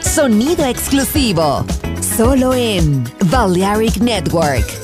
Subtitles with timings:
[0.00, 1.66] Sonido exclusivo,
[2.16, 4.83] solo en Balearic Network.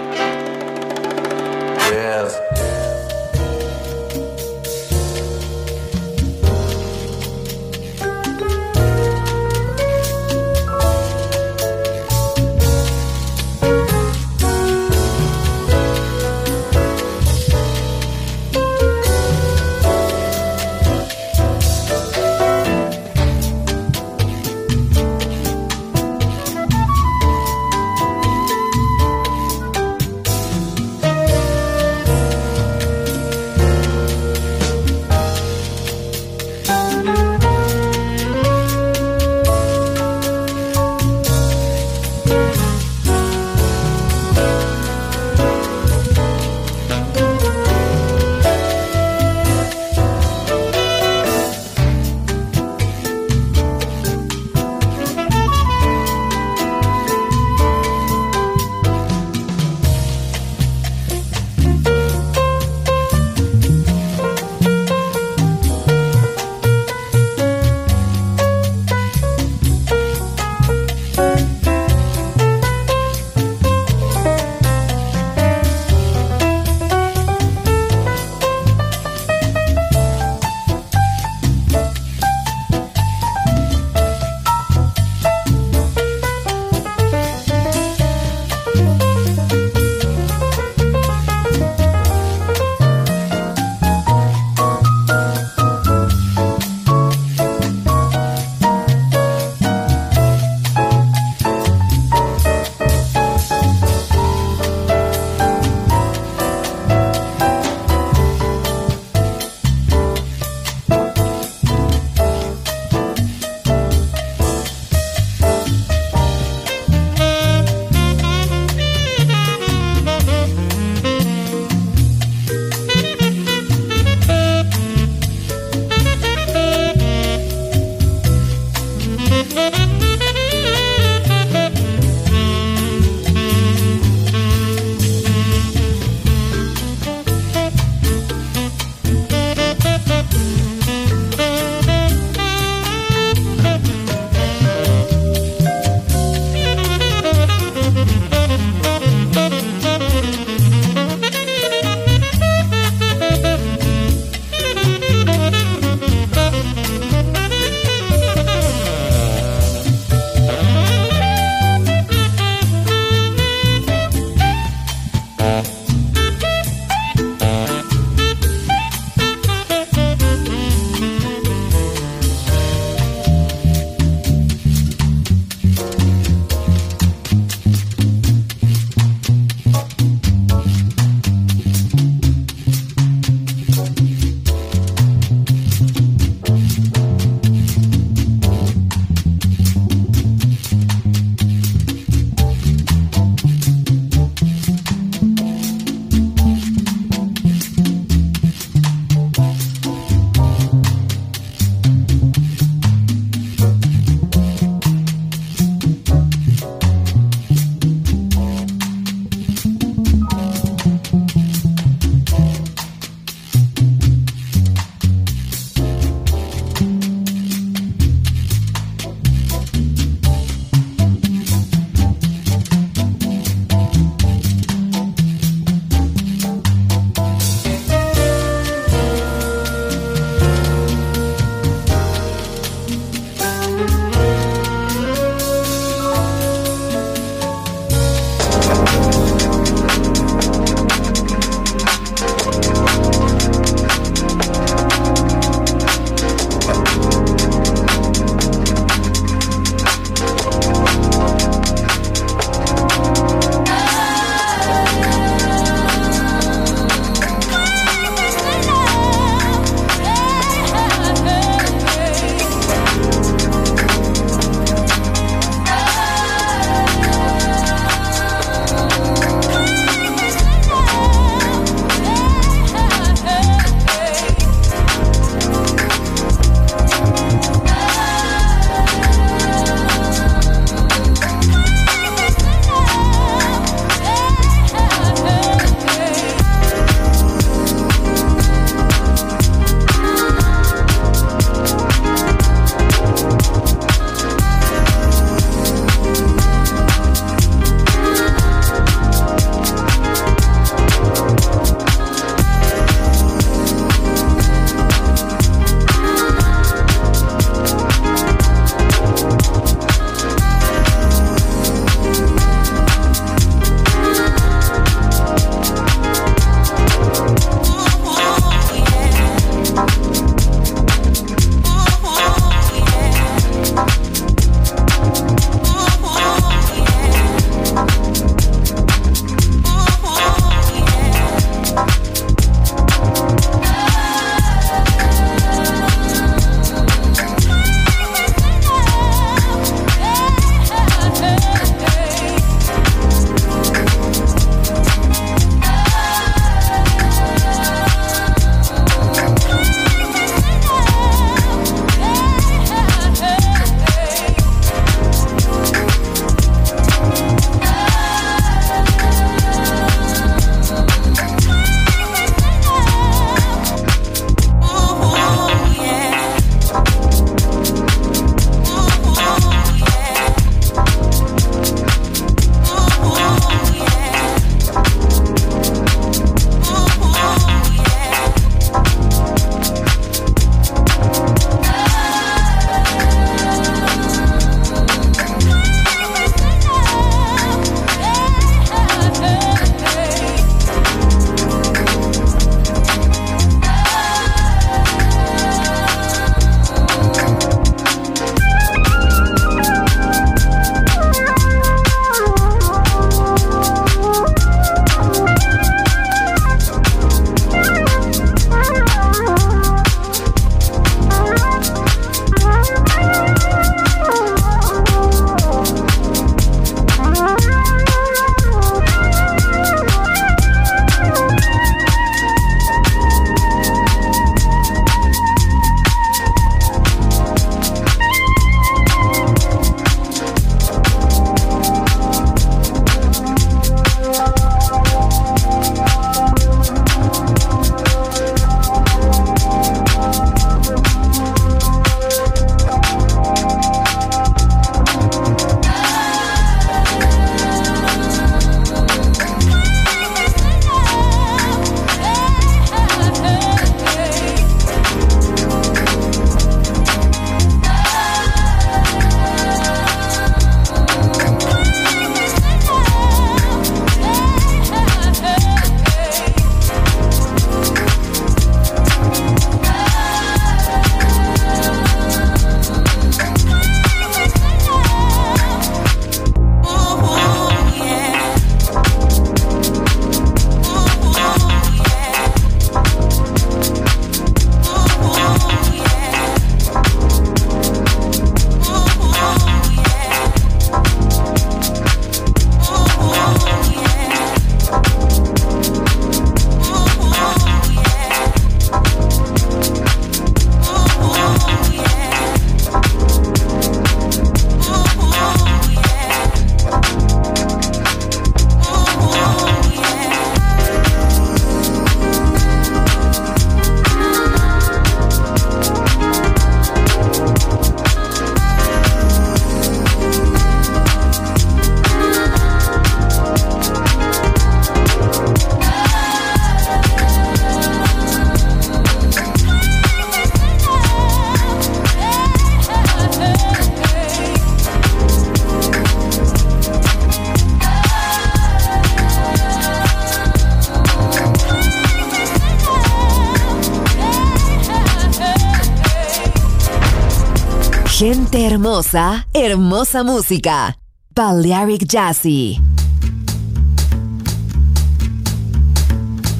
[548.81, 550.75] Hermosa, hermosa música.
[551.13, 552.59] Balearic Jazzy.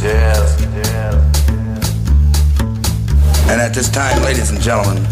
[0.01, 1.15] Yes, yes.
[3.49, 5.03] And at this time, ladies and gentlemen,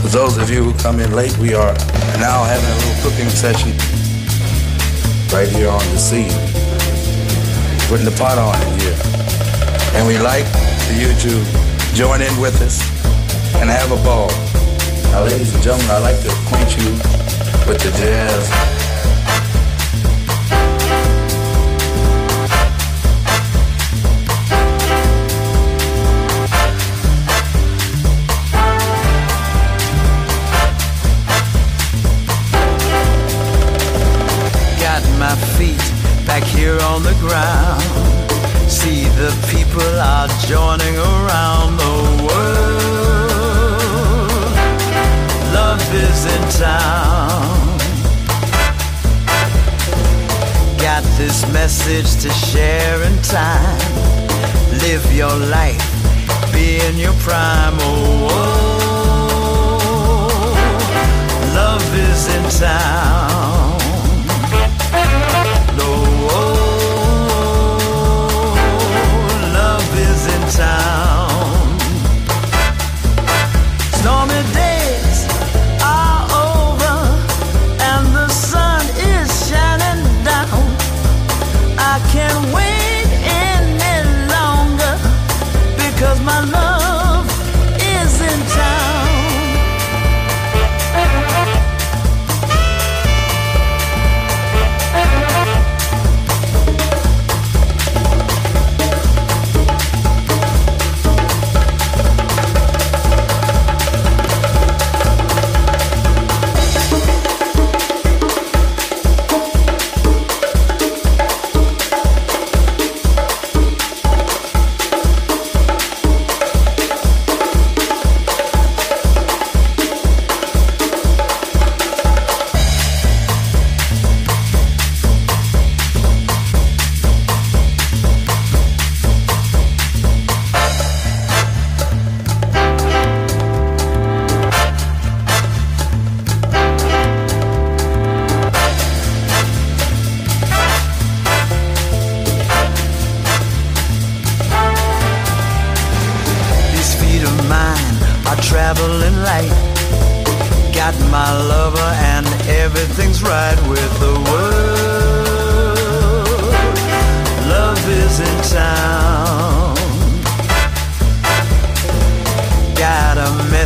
[0.00, 1.74] for those of you who come in late, we are
[2.20, 3.72] now having a little cooking session
[5.32, 6.30] right here on the scene.
[7.88, 8.96] Putting the pot on in here.
[9.94, 10.46] And we like
[10.86, 12.80] for you to join in with us
[13.56, 14.45] and have a ball.
[15.16, 16.90] Now, ladies and gentlemen, I'd like to acquaint you
[17.66, 18.50] with the jazz
[36.26, 37.80] back here on the ground.
[38.70, 41.55] See the people are joining around
[46.58, 47.78] town.
[50.78, 53.78] Got this message to share in time.
[54.80, 55.84] Live your life,
[56.52, 57.76] be in your prime.
[57.80, 58.76] Oh, oh
[61.54, 63.76] love is in town.
[65.78, 66.56] Oh, oh.
[69.52, 71.05] love is in town.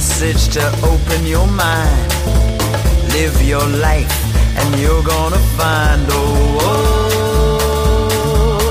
[0.01, 2.11] message to open your mind.
[3.13, 4.17] Live your life,
[4.57, 8.19] and you're gonna find oh, oh, oh,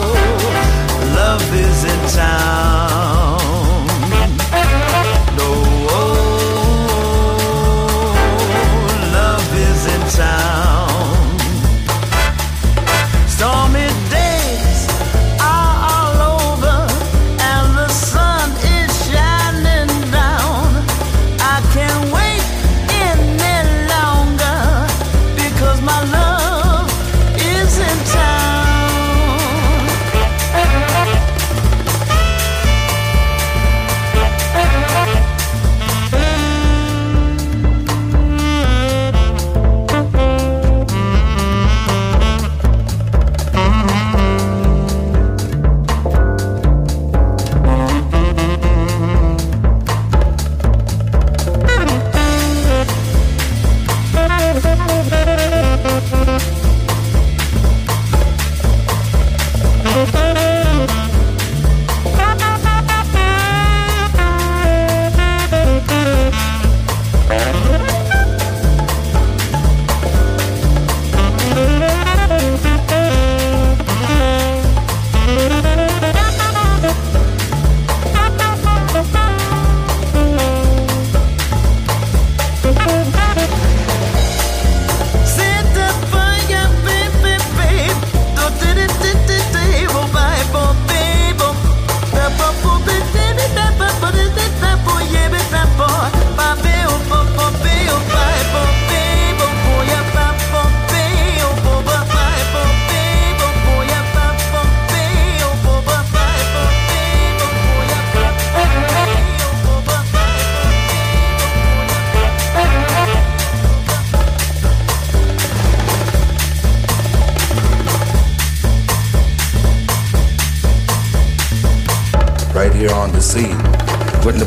[0.01, 2.68] oh love is in town.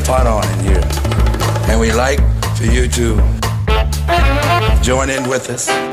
[0.05, 0.83] Pot on in here.
[1.69, 2.19] And we like
[2.57, 3.15] for you to
[4.81, 5.92] join in with us.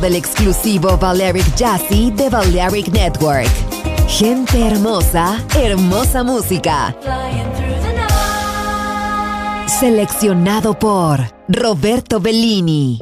[0.00, 3.48] Del exclusivo Valeric Jazzy de Valeric Network.
[4.06, 6.94] Gente hermosa, hermosa música.
[9.66, 12.98] Seleccionado por Roberto Bellini.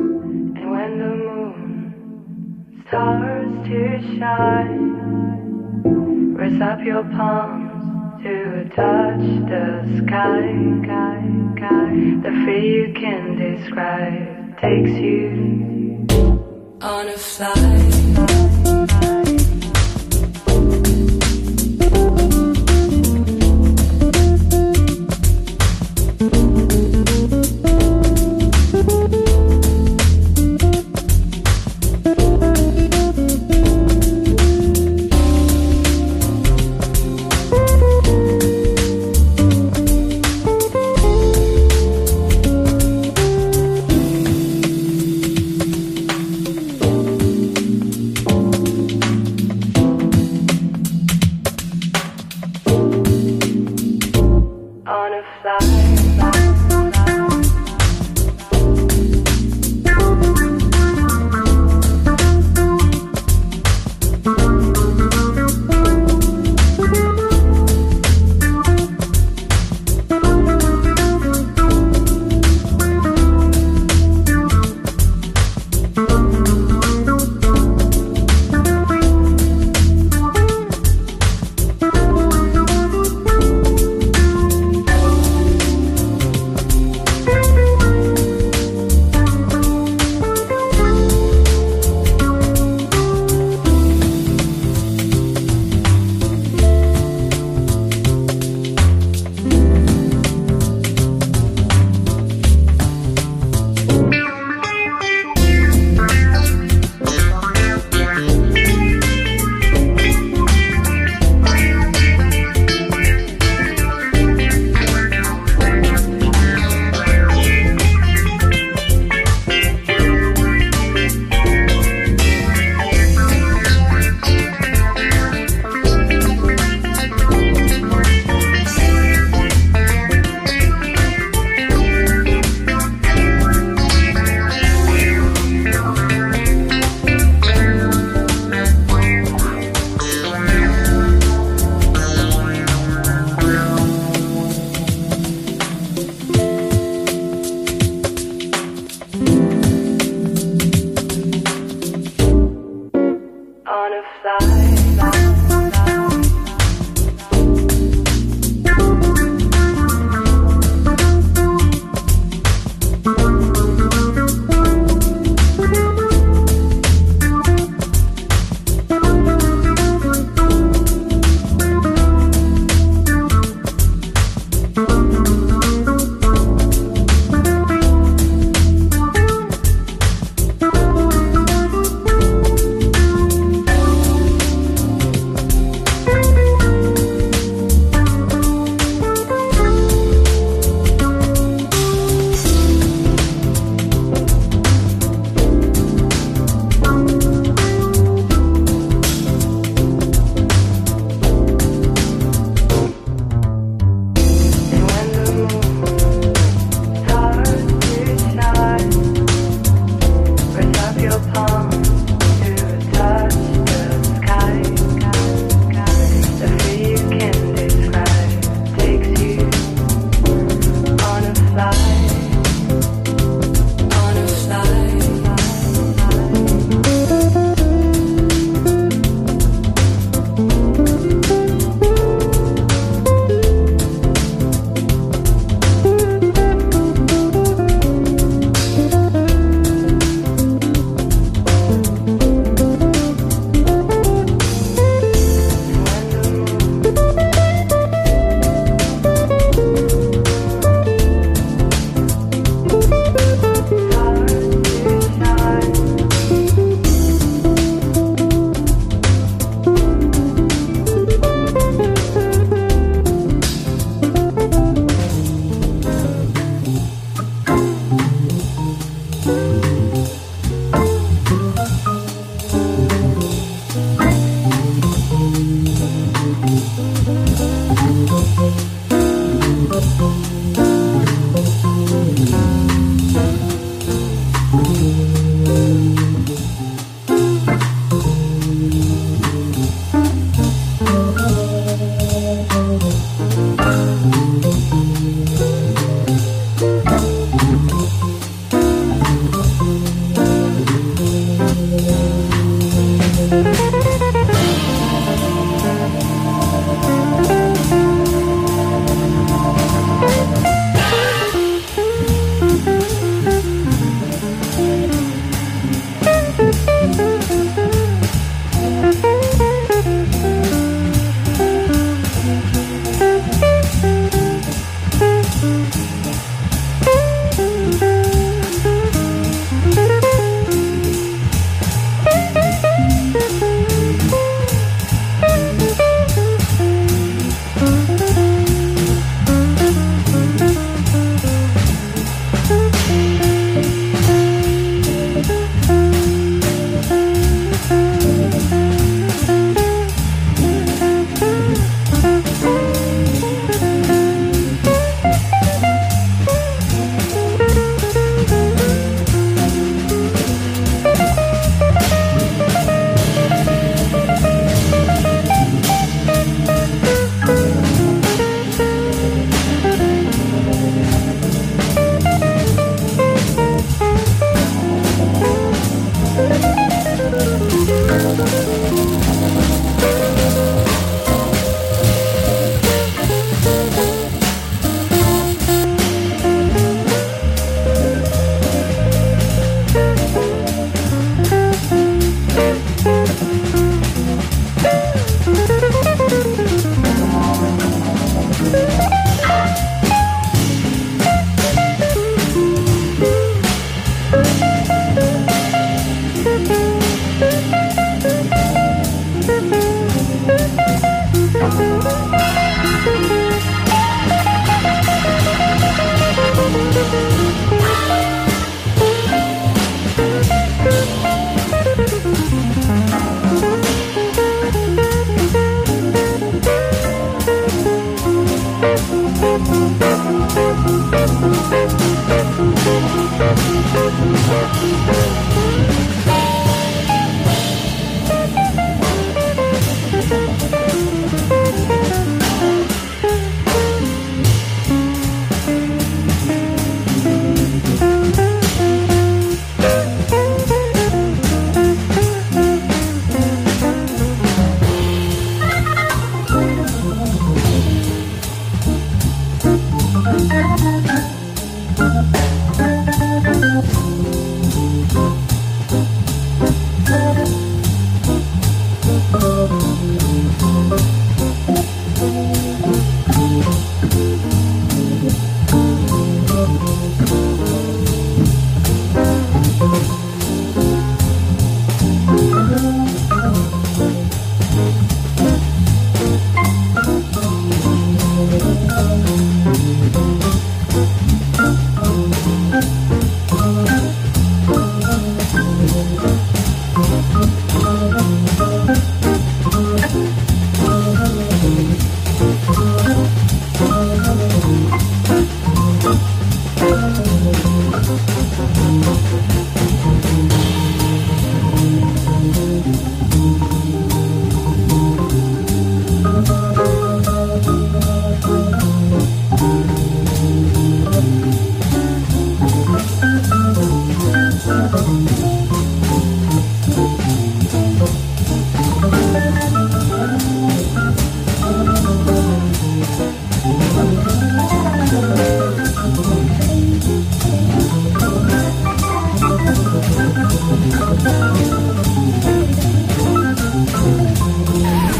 [6.62, 10.42] up your palms to touch the sky,
[12.22, 15.71] The fear you can describe takes you
[16.82, 19.31] on a flight.